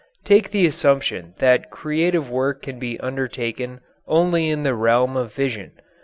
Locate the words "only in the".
4.07-4.73